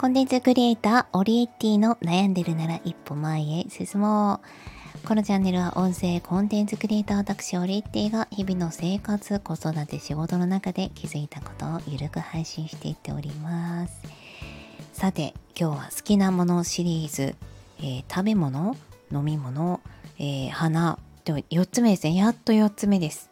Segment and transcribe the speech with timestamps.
[0.00, 4.40] コンテンツクリエイター、オリエッティの悩んでるなら一歩前へ進も
[5.04, 5.06] う。
[5.06, 14.00] このチャンネルは音声コンテンツクリエイター私オリエッティが日々の生活、子育て、仕事の中で気づいたことをゆるく配信していっております。
[14.94, 17.34] さて、今日は好きなものシリーズ、
[17.80, 18.76] えー、食べ物、
[19.12, 19.82] 飲み物、
[20.18, 22.14] えー、花、で4つ目ですね。
[22.14, 23.28] やっと4つ目です。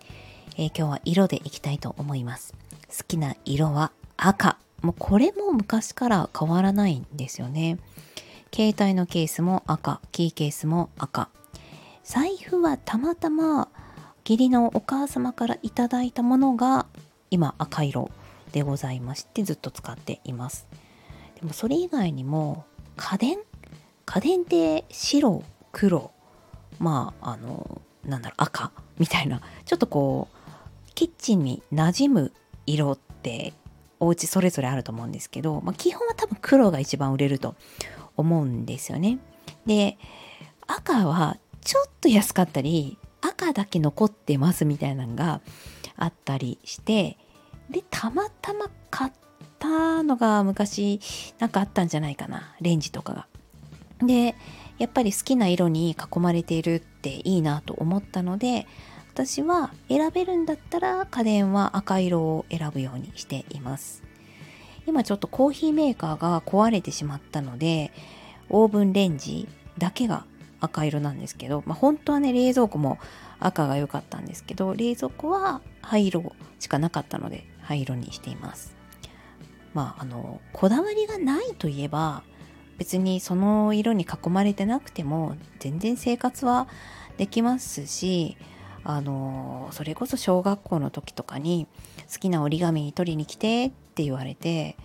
[0.59, 2.53] えー、今日は色でいきたいと思います。
[2.95, 4.59] 好きな色は赤。
[4.83, 7.79] もうこれも昔から変わらないんですよね。
[8.55, 11.29] 携帯のケースも赤、キーケースも赤。
[12.05, 13.69] 財布はたまたま
[14.25, 16.87] 義理のお母様からいただいたものが
[17.31, 18.11] 今赤色
[18.53, 20.67] でございましてずっと使っています。
[21.41, 22.65] でもそれ以外にも
[22.97, 23.39] 家電
[24.07, 25.43] 家電って白、
[25.73, 26.11] 黒、
[26.79, 32.33] まああのなんだろう赤みたいなちょっとこうキッチンに馴染む
[32.67, 33.53] 色って
[34.01, 37.55] お家それぞれあると思うんですけど、まあ、基本は多分黒が一番売れると
[38.17, 39.19] 思うんですよね。
[39.67, 39.99] で
[40.67, 45.41] 赤はちょっと安かったり赤だけ残ってますみたいなのが
[45.97, 47.19] あったりして
[47.71, 49.13] でたまたま買っ
[49.59, 51.01] たのが昔
[51.39, 53.27] なんかあったんじゃないかなレンジとかが。
[54.07, 54.37] で
[54.79, 58.67] やっぱり好きな色に囲まれているっていいなと思ったので
[59.19, 64.05] 私は選べるんだったら家電は赤色を選ぶようにしています。
[64.87, 67.91] 今ちょっとコーヒーメーカーが壊れてしまったので
[68.49, 70.25] オーブンレンジだけが
[70.61, 72.99] 赤色なんですけど、まあ、本当はね冷蔵庫も
[73.41, 78.77] 赤が良かったんですけど冷蔵庫は灰色しかなかったので灰色にしています。
[79.75, 82.23] まああのこだわりがないといえば
[82.79, 86.69] 別にその色に囲まれてなくても全然生活は
[87.17, 88.37] できますし
[88.91, 91.67] あのそれこそ小学校の時とかに
[92.11, 94.79] 好きな折り紙取りに来てって言われて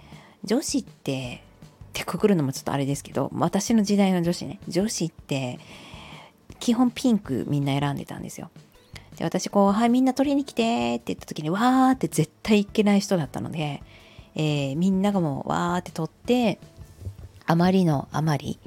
[0.44, 1.42] 女子って
[1.88, 5.58] ってくくるのもちょっとあれですけど私の時代の女子ね女子って
[6.60, 8.52] 基本ピンクみんな選んでたんですよ。
[9.16, 13.82] で私こう「はいみんな取りに来て」って言った時にわーって絶対いけない人だったので、
[14.36, 16.60] えー、みんながもうわーって取って
[17.46, 18.60] あまりのあまり、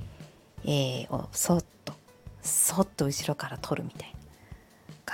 [0.65, 1.93] えー、をそっと
[2.41, 4.16] そっと後ろから取るみたいな。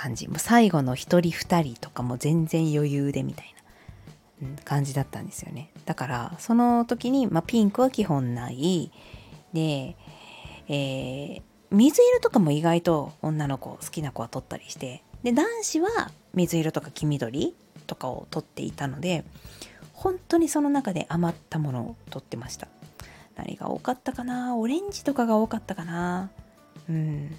[0.03, 0.27] 感じ。
[0.27, 3.55] もう最後の1人2人とかも全然余裕でみたい
[4.41, 5.69] な、うん、感じだったんですよね。
[5.85, 8.91] だからその時に、まあ、ピンクは基本ない。
[9.53, 9.95] で、
[10.67, 15.03] えー、水色とかも意外と女の子好きな子は取ったりして。
[15.23, 17.55] で男子は水色とか黄緑
[17.87, 19.23] とかを取っていたので
[19.93, 22.67] 本当にその中で余ったものを取ってました。
[23.37, 24.57] 何が多かったかな？
[24.57, 26.29] オレンジとかが多かったかな？
[26.89, 27.37] うん。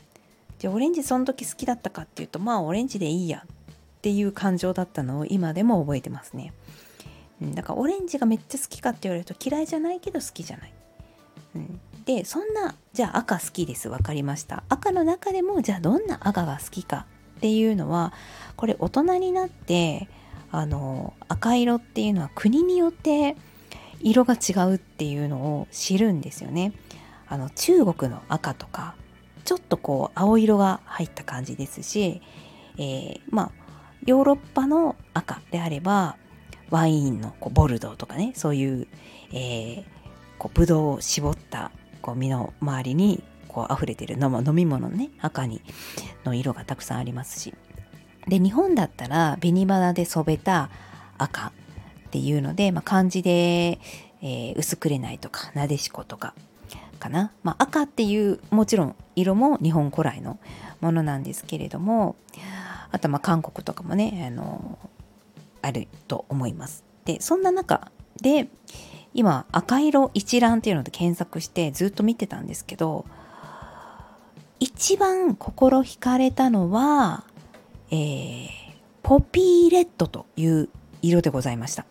[0.58, 3.50] じゃあオレンジその時好きだったかっていうとまあオレンジでいいやっ
[4.02, 6.52] ていう感情だったのを今でも覚えてますね。
[7.42, 10.72] うん、だからオレンジがめっちゃ好きかって言われると嫌いじゃないけど好きじゃない。
[11.56, 18.12] うん、でそんなじゃあ赤好きです分かりました赤の中でもじゃあどんな赤が好きかっていうのは
[18.56, 20.08] これ大人になって
[20.50, 23.36] あの赤色っていうのは国によって
[24.00, 26.72] 色が違うっていうのを知るんですよね。
[27.26, 28.94] あの中国の赤とか
[29.44, 32.22] ちょっとこう青色が入った感じですし、
[32.78, 33.50] えー、まあ
[34.06, 36.16] ヨーロッパの赤であれば
[36.70, 38.86] ワインのこうボルドーとかねそういう、
[39.32, 39.84] えー、
[40.38, 41.70] こうブドウを絞った
[42.02, 45.62] こう身の周りにこう溢れてる飲み物のね赤に
[46.24, 47.54] の色がたくさんありますし。
[48.26, 50.70] で日本だったら紅花で染めた
[51.18, 53.78] 赤っていうので、まあ、漢字で、
[54.22, 56.34] えー、薄くれないとかなでしことか
[57.04, 60.38] かな、まあ、赤っていうもちろん色も日本古来の
[60.80, 62.16] ものなんですけれども
[62.90, 64.78] あとまあ韓国とかもねあの
[65.60, 66.84] あると思います。
[67.04, 67.90] でそんな中
[68.22, 68.48] で
[69.12, 73.04] 今赤色一覧っていうので検索してずっと見てたんですけど
[74.58, 77.24] 一番心惹かれたのは、
[77.90, 78.48] えー、
[79.02, 80.70] ポピーレッドという
[81.02, 81.84] 色でございました。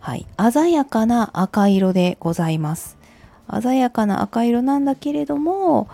[0.00, 2.97] はい、鮮やかな赤色でございます。
[3.62, 5.88] 鮮やかな赤色なんだけれども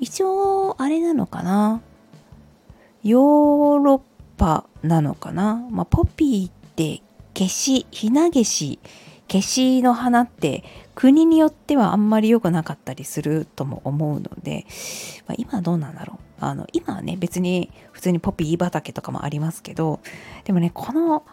[0.00, 1.80] 一応あれなのかな。
[3.02, 4.00] ヨーロッ
[4.38, 7.02] パなのかな、まあ、ポピーって
[7.36, 8.78] 消しひなげし
[9.30, 10.64] 消しの花って
[10.94, 14.64] 国によってはあんまり良くなかったりするとも思うので、
[15.26, 16.24] まあ、今はどうなんだろう。
[16.40, 20.00] あの今はね別に普通にポピー畑とかもありますけど
[20.44, 21.24] でもねこの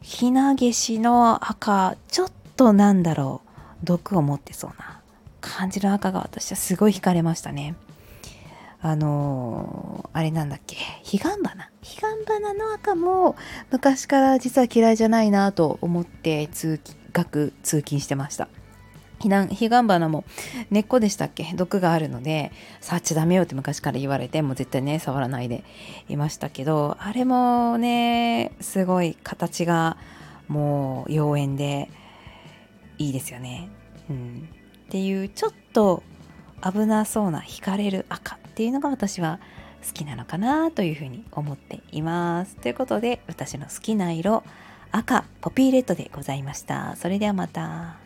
[0.00, 3.45] ひなげしの赤ちょっとなんだろう。
[3.84, 5.00] 毒を持ってそうな
[5.40, 7.74] 感じの赤が私はすごい惹かれましたね。
[8.80, 10.76] あのー、あれなんだっけ？
[11.02, 13.36] 彼岸花彼岸花の赤も
[13.70, 16.80] 昔から実は嫌いじゃないなと思って通
[17.12, 18.48] 学通勤してました。
[19.18, 20.24] 彼岸花も
[20.70, 21.52] 根っこでしたっけ？
[21.54, 25.64] 毒があるので触っちゃダメよって昔から言われてもう絶対ね触らないで
[26.08, 29.96] いましたけどあれもねすごい形が
[30.48, 31.90] もう妖艶で
[32.98, 33.68] いいですよね。
[34.08, 34.48] うん、
[34.86, 36.02] っていうちょっと
[36.62, 39.40] 危なそうな惹かれる赤っていうのが私は
[39.86, 42.56] 好きなのかなというふうに思っています。
[42.56, 44.42] ということで私の好きな色
[44.90, 46.96] 赤ポピーレッドでございました。
[46.96, 48.05] それではまた。